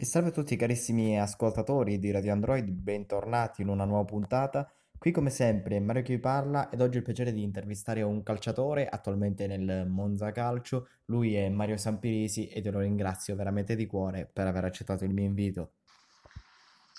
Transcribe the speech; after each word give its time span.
E 0.00 0.06
salve 0.06 0.30
a 0.30 0.32
tutti 0.32 0.56
carissimi 0.56 1.20
ascoltatori 1.20 1.98
di 1.98 2.10
Radio 2.10 2.32
Android, 2.32 2.66
bentornati 2.70 3.60
in 3.60 3.68
una 3.68 3.84
nuova 3.84 4.06
puntata. 4.06 4.66
Qui 4.98 5.10
come 5.12 5.28
sempre 5.28 5.78
Mario 5.78 6.00
che 6.00 6.14
vi 6.14 6.20
parla 6.20 6.70
ed 6.70 6.80
oggi 6.80 6.96
ho 6.96 7.00
il 7.00 7.04
piacere 7.04 7.34
di 7.34 7.42
intervistare 7.42 8.00
un 8.00 8.22
calciatore 8.22 8.88
attualmente 8.88 9.46
nel 9.46 9.86
Monza 9.86 10.32
Calcio. 10.32 10.88
Lui 11.04 11.36
è 11.36 11.50
Mario 11.50 11.76
Sampirisi 11.76 12.48
ed 12.48 12.64
io 12.64 12.70
lo 12.70 12.78
ringrazio 12.78 13.36
veramente 13.36 13.76
di 13.76 13.84
cuore 13.84 14.24
per 14.24 14.46
aver 14.46 14.64
accettato 14.64 15.04
il 15.04 15.12
mio 15.12 15.26
invito. 15.26 15.72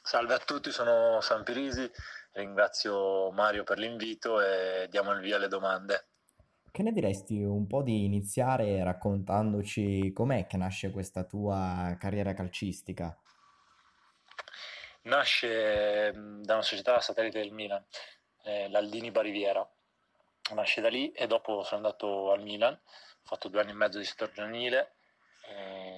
Salve 0.03 0.35
a 0.35 0.39
tutti, 0.45 0.69
sono 0.69 1.19
Sampirisi, 1.21 1.89
ringrazio 2.33 3.31
Mario 3.31 3.63
per 3.63 3.79
l'invito 3.79 4.39
e 4.39 4.87
diamo 4.91 5.11
il 5.13 5.21
via 5.21 5.37
alle 5.37 5.47
domande. 5.47 6.10
Che 6.71 6.83
ne 6.83 6.93
diresti 6.93 7.41
un 7.43 7.67
po' 7.67 7.81
di 7.81 8.05
iniziare 8.05 8.81
raccontandoci 8.81 10.13
com'è 10.13 10.47
che 10.47 10.55
nasce 10.55 10.89
questa 10.89 11.25
tua 11.25 11.97
carriera 11.99 12.33
calcistica? 12.33 13.15
Nasce 15.03 16.13
mm, 16.15 16.43
da 16.43 16.53
una 16.53 16.61
società 16.61 17.01
satellite 17.01 17.39
del 17.39 17.51
Milan, 17.51 17.83
eh, 18.43 18.69
l'Aldini 18.69 19.11
Bariviera. 19.11 19.69
Nasce 20.53 20.79
da 20.79 20.89
lì 20.89 21.11
e 21.11 21.27
dopo 21.27 21.63
sono 21.63 21.85
andato 21.85 22.31
al 22.31 22.41
Milan, 22.41 22.73
ho 22.73 22.79
fatto 23.23 23.49
due 23.49 23.61
anni 23.61 23.71
e 23.71 23.75
mezzo 23.75 23.97
di 23.99 24.05
settore 24.05 24.31
giovanile, 24.33 24.95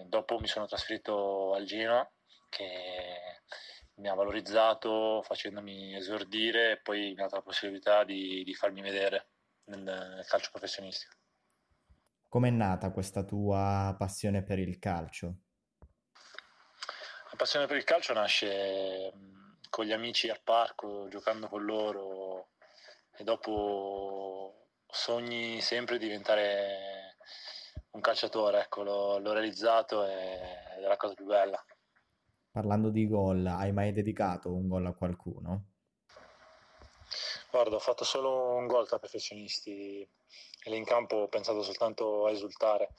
dopo 0.05 0.39
mi 0.39 0.47
sono 0.47 0.67
trasferito 0.67 1.53
al 1.53 1.65
Genoa 1.65 2.07
che 2.49 3.41
mi 3.95 4.07
ha 4.07 4.13
valorizzato 4.13 5.21
facendomi 5.23 5.95
esordire 5.95 6.71
e 6.71 6.77
poi 6.77 7.13
mi 7.15 7.19
ha 7.19 7.23
dato 7.23 7.37
la 7.37 7.41
possibilità 7.41 8.03
di, 8.03 8.43
di 8.43 8.53
farmi 8.53 8.81
vedere 8.81 9.27
nel 9.65 10.25
calcio 10.27 10.49
professionistico. 10.51 11.15
Com'è 12.27 12.49
nata 12.49 12.91
questa 12.91 13.23
tua 13.23 13.95
passione 13.97 14.43
per 14.43 14.59
il 14.59 14.79
calcio? 14.79 15.35
La 17.29 17.37
passione 17.37 17.67
per 17.67 17.77
il 17.77 17.83
calcio 17.83 18.13
nasce 18.13 19.11
con 19.69 19.85
gli 19.85 19.91
amici 19.91 20.29
al 20.29 20.41
parco, 20.43 21.07
giocando 21.09 21.47
con 21.47 21.63
loro 21.63 22.49
e 23.15 23.23
dopo 23.23 24.67
sogni 24.87 25.61
sempre 25.61 25.97
di 25.97 26.05
diventare 26.05 27.17
un 27.91 28.01
calciatore, 28.01 28.61
ecco, 28.61 28.83
l'ho, 28.83 29.17
l'ho 29.19 29.33
realizzato 29.33 30.03
ed 30.05 30.11
è 30.11 30.87
la 30.87 30.97
cosa 30.97 31.13
più 31.13 31.25
bella. 31.25 31.63
Parlando 32.51 32.89
di 32.89 33.07
gol, 33.07 33.45
hai 33.45 33.71
mai 33.71 33.91
dedicato 33.93 34.53
un 34.53 34.67
gol 34.67 34.85
a 34.85 34.93
qualcuno? 34.93 35.72
Guarda, 37.53 37.75
ho 37.75 37.79
fatto 37.79 38.03
solo 38.03 38.55
un 38.55 38.65
gol 38.65 38.87
tra 38.87 38.97
professionisti 38.97 40.01
e 40.01 40.69
lì 40.71 40.75
in 40.75 40.85
campo 40.85 41.17
ho 41.17 41.27
pensato 41.27 41.61
soltanto 41.61 42.25
a 42.25 42.31
esultare. 42.31 42.95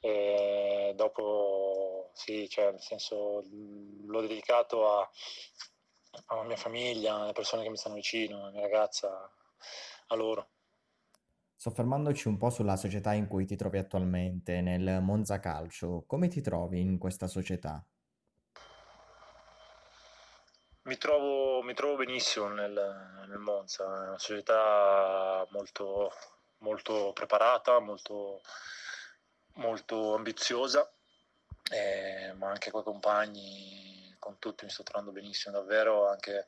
E 0.00 0.94
dopo, 0.96 2.08
sì, 2.14 2.48
cioè, 2.48 2.70
nel 2.70 2.80
senso, 2.80 3.44
l'ho 4.06 4.20
dedicato 4.22 4.88
a, 4.88 5.10
alla 6.24 6.44
mia 6.44 6.56
famiglia, 6.56 7.16
alle 7.16 7.32
persone 7.32 7.64
che 7.64 7.68
mi 7.68 7.76
stanno 7.76 7.96
vicino, 7.96 8.38
alla 8.38 8.50
mia 8.50 8.62
ragazza, 8.62 9.30
a 10.06 10.14
loro. 10.14 10.48
Soffermandoci 11.54 12.28
un 12.28 12.38
po' 12.38 12.48
sulla 12.48 12.76
società 12.76 13.12
in 13.12 13.26
cui 13.26 13.44
ti 13.44 13.56
trovi 13.56 13.76
attualmente, 13.76 14.62
nel 14.62 15.02
Monza 15.02 15.38
Calcio, 15.38 16.04
come 16.06 16.28
ti 16.28 16.40
trovi 16.40 16.80
in 16.80 16.96
questa 16.96 17.26
società? 17.26 17.84
Mi 20.88 20.96
trovo, 20.96 21.60
mi 21.60 21.74
trovo 21.74 21.96
benissimo 21.96 22.48
nel, 22.48 22.72
nel, 23.28 23.36
Monza, 23.36 23.84
è 23.84 24.08
una 24.08 24.18
società 24.18 25.46
molto, 25.50 26.10
molto 26.60 27.12
preparata, 27.12 27.78
molto, 27.78 28.40
molto 29.56 30.14
ambiziosa, 30.14 30.90
eh, 31.70 32.32
ma 32.38 32.48
anche 32.48 32.70
con 32.70 32.80
i 32.80 32.84
compagni, 32.84 34.16
con 34.18 34.38
tutti 34.38 34.64
mi 34.64 34.70
sto 34.70 34.82
trovando 34.82 35.12
benissimo, 35.12 35.58
davvero 35.58 36.08
anche, 36.08 36.46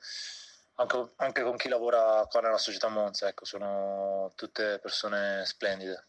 anche, 0.76 1.10
anche 1.16 1.42
con 1.42 1.58
chi 1.58 1.68
lavora 1.68 2.26
qua 2.26 2.40
nella 2.40 2.56
società 2.56 2.88
Monza, 2.88 3.28
ecco, 3.28 3.44
sono 3.44 4.32
tutte 4.36 4.78
persone 4.78 5.44
splendide, 5.44 6.06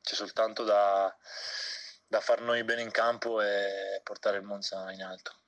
c'è 0.00 0.14
soltanto 0.14 0.64
da, 0.64 1.14
da 2.06 2.20
far 2.20 2.40
noi 2.40 2.64
bene 2.64 2.80
in 2.80 2.90
campo 2.90 3.42
e 3.42 4.00
portare 4.02 4.38
il 4.38 4.44
Monza 4.44 4.90
in 4.90 5.02
alto. 5.02 5.42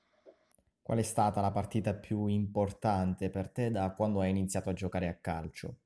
Qual 0.86 0.98
è 0.98 1.02
stata 1.02 1.41
la 1.41 1.50
partita 1.50 1.94
più 1.94 2.28
importante 2.28 3.28
per 3.28 3.48
te 3.48 3.72
da 3.72 3.91
quando 3.91 4.20
hai 4.20 4.30
iniziato 4.30 4.70
a 4.70 4.72
giocare 4.72 5.08
a 5.08 5.16
calcio? 5.20 5.78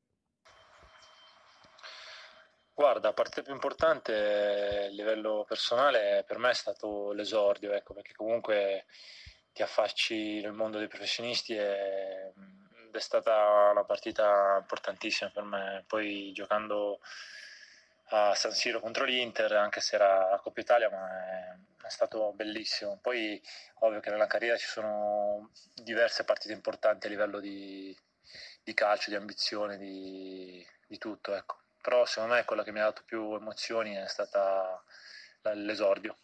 Guarda, 2.75 3.09
la 3.09 3.15
partita 3.15 3.41
più 3.41 3.55
importante 3.55 4.89
a 4.89 4.89
livello 4.91 5.47
personale 5.49 6.23
per 6.27 6.37
me 6.37 6.51
è 6.51 6.55
stato 6.55 7.13
l'esordio, 7.13 7.73
ecco, 7.73 7.95
perché 7.95 8.13
comunque 8.13 8.85
ti 9.55 9.63
affacci 9.63 10.43
nel 10.43 10.53
mondo 10.53 10.77
dei 10.77 10.89
professionisti 10.89 11.55
e, 11.55 12.35
ed 12.87 12.95
è 12.95 13.01
stata 13.01 13.71
una 13.71 13.85
partita 13.85 14.59
importantissima 14.61 15.31
per 15.31 15.45
me. 15.45 15.83
Poi 15.87 16.31
giocando 16.35 17.01
a 18.11 18.35
San 18.35 18.53
Siro 18.53 18.81
contro 18.81 19.05
l'Inter, 19.05 19.53
anche 19.53 19.81
se 19.81 19.95
era 19.95 20.31
la 20.31 20.39
Coppa 20.39 20.61
Italia, 20.61 20.91
ma 20.91 21.09
è, 21.09 21.87
è, 21.87 21.89
stato 21.89 22.33
bellissimo. 22.33 22.99
Poi 23.01 23.41
ovvio 23.81 24.01
che 24.01 24.11
nella 24.11 24.27
carriera 24.27 24.57
ci 24.57 24.67
sono 24.67 25.51
diverse 25.75 26.25
partite 26.25 26.53
importanti 26.53 27.07
a 27.07 27.11
livello 27.11 27.41
di, 27.41 27.97
di 28.63 28.75
calcio, 28.75 29.11
di 29.11 29.17
ambizione, 29.17 29.77
di, 29.77 30.65
di 30.87 30.99
tutto, 30.99 31.35
ecco. 31.35 31.59
Però 31.81 32.05
secondo 32.05 32.35
me 32.35 32.45
quella 32.45 32.63
che 32.63 32.73
mi 32.73 32.81
ha 32.81 32.85
dato 32.85 33.03
più 33.05 33.35
emozioni 33.35 33.95
è 33.95 34.07
stata 34.09 34.83
l'esordio. 35.55 36.17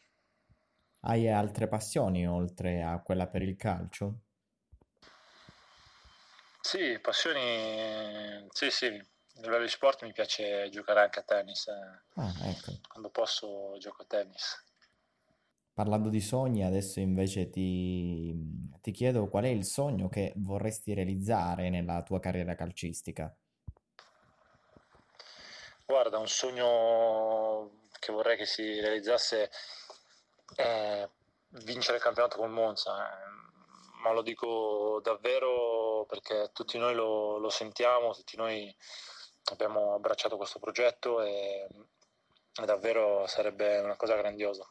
Hai 1.00 1.30
altre 1.30 1.68
passioni 1.68 2.26
oltre 2.26 2.82
a 2.82 3.00
quella 3.00 3.26
per 3.26 3.42
il 3.42 3.56
calcio? 3.56 4.20
Sì, 6.60 6.98
passioni, 6.98 8.44
sì, 8.50 8.70
sì, 8.70 9.00
a 9.36 9.40
livello 9.40 9.64
di 9.64 9.68
sport 9.68 10.02
mi 10.04 10.12
piace 10.12 10.68
giocare 10.70 11.00
anche 11.00 11.18
a 11.18 11.22
tennis. 11.22 11.66
Eh. 11.66 12.20
Ah, 12.20 12.32
ecco. 12.48 12.72
Quando 12.88 13.10
posso 13.10 13.76
gioco 13.78 14.02
a 14.02 14.06
tennis. 14.06 14.64
Parlando 15.74 16.08
di 16.08 16.20
sogni, 16.22 16.64
adesso 16.64 17.00
invece 17.00 17.50
ti, 17.50 18.34
ti 18.80 18.92
chiedo 18.92 19.28
qual 19.28 19.44
è 19.44 19.48
il 19.48 19.64
sogno 19.64 20.08
che 20.08 20.32
vorresti 20.36 20.94
realizzare 20.94 21.68
nella 21.68 22.02
tua 22.02 22.18
carriera 22.18 22.54
calcistica. 22.54 23.34
Guarda, 25.84 26.18
un 26.18 26.28
sogno 26.28 27.88
che 27.98 28.10
vorrei 28.10 28.38
che 28.38 28.46
si 28.46 28.80
realizzasse 28.80 29.50
è 30.54 31.06
vincere 31.64 31.98
il 31.98 32.02
campionato 32.02 32.38
con 32.38 32.50
Monza, 32.50 33.06
eh. 33.06 34.00
ma 34.02 34.12
lo 34.12 34.22
dico 34.22 35.00
davvero 35.02 36.06
perché 36.08 36.50
tutti 36.54 36.78
noi 36.78 36.94
lo, 36.94 37.36
lo 37.36 37.50
sentiamo, 37.50 38.14
tutti 38.14 38.36
noi 38.38 38.74
abbiamo 39.52 39.94
abbracciato 39.94 40.36
questo 40.36 40.58
progetto 40.58 41.22
e, 41.22 41.66
e 42.60 42.64
davvero 42.64 43.26
sarebbe 43.26 43.78
una 43.78 43.96
cosa 43.96 44.16
grandiosa. 44.16 44.68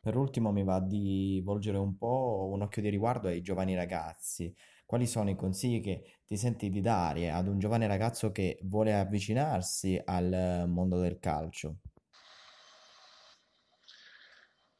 Per 0.00 0.16
ultimo 0.16 0.50
mi 0.50 0.64
va 0.64 0.80
di 0.80 1.40
volgere 1.44 1.78
un 1.78 1.96
po' 1.96 2.48
un 2.52 2.62
occhio 2.62 2.82
di 2.82 2.88
riguardo 2.88 3.28
ai 3.28 3.40
giovani 3.40 3.74
ragazzi. 3.74 4.52
Quali 4.84 5.06
sono 5.06 5.30
i 5.30 5.36
consigli 5.36 5.80
che 5.80 6.18
ti 6.26 6.36
senti 6.36 6.70
di 6.70 6.80
dare 6.80 7.30
ad 7.30 7.46
un 7.46 7.58
giovane 7.58 7.86
ragazzo 7.86 8.32
che 8.32 8.58
vuole 8.62 8.94
avvicinarsi 8.94 10.00
al 10.04 10.64
mondo 10.66 10.98
del 10.98 11.18
calcio? 11.18 11.76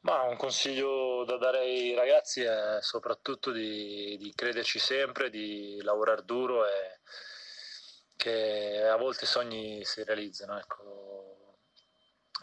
Ma 0.01 0.23
un 0.23 0.35
consiglio 0.35 1.23
da 1.23 1.37
dare 1.37 1.59
ai 1.59 1.95
ragazzi 1.95 2.41
è 2.41 2.79
soprattutto 2.81 3.51
di, 3.51 4.17
di 4.17 4.33
crederci 4.35 4.77
sempre, 4.77 5.29
di 5.29 5.81
lavorare 5.81 6.25
duro 6.25 6.65
e 6.67 6.92
che 8.23 8.87
a 8.87 8.95
volte 8.95 9.25
i 9.25 9.27
sogni 9.27 9.83
si 9.83 10.01
realizzano, 10.01 10.57
ecco, 10.57 11.57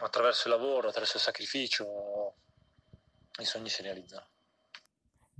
attraverso 0.03 0.47
il 0.47 0.53
lavoro, 0.53 0.89
attraverso 0.89 1.17
il 1.17 1.23
sacrificio, 1.23 2.35
i 3.39 3.45
sogni 3.45 3.67
si 3.67 3.81
realizzano. 3.81 4.30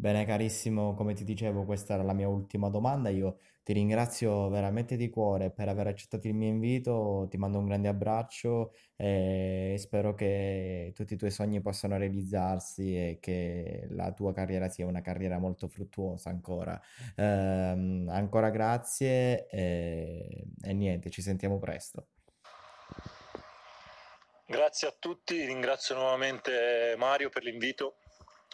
Bene 0.02 0.26
carissimo, 0.26 0.96
come 0.96 1.14
ti 1.14 1.24
dicevo, 1.24 1.64
questa 1.64 1.94
era 1.94 2.02
la 2.02 2.14
mia 2.14 2.28
ultima 2.28 2.70
domanda. 2.70 3.10
Io 3.10 3.38
ti 3.62 3.72
ringrazio 3.72 4.50
veramente 4.50 4.96
di 4.96 5.12
cuore 5.12 5.52
per 5.52 5.70
aver 5.70 5.86
accettato 5.86 6.26
il 6.28 6.34
mio 6.34 6.48
invito, 6.48 7.28
ti 7.30 7.38
mando 7.38 7.60
un 7.60 7.68
grande 7.68 7.88
abbraccio 7.88 8.74
e 8.96 9.76
spero 9.78 10.16
che 10.16 10.92
tutti 10.96 11.14
i 11.14 11.18
tuoi 11.18 11.30
sogni 11.30 11.62
possano 11.62 11.98
realizzarsi 11.98 12.96
e 12.96 13.20
che 13.22 13.86
la 13.92 14.12
tua 14.12 14.34
carriera 14.34 14.70
sia 14.70 14.88
una 14.88 15.02
carriera 15.02 15.38
molto 15.38 15.68
fruttuosa 15.68 16.32
ancora. 16.32 16.82
Ehm, 17.16 18.08
ancora 18.10 18.50
grazie 18.50 19.46
e, 19.50 20.48
e 20.64 20.74
niente, 20.74 21.12
ci 21.12 21.22
sentiamo 21.22 21.60
presto. 21.60 22.08
Grazie 24.48 24.88
a 24.88 24.96
tutti, 24.98 25.46
ringrazio 25.46 25.94
nuovamente 25.94 26.96
Mario 26.98 27.30
per 27.30 27.44
l'invito 27.44 27.98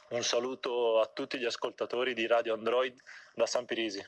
un 0.09 0.23
saluto 0.23 0.99
a 0.99 1.05
tutti 1.07 1.37
gli 1.37 1.45
ascoltatori 1.45 2.13
di 2.13 2.27
Radio 2.27 2.53
Android 2.53 2.97
da 3.33 3.45
San 3.45 3.65
Pirisi. 3.65 4.05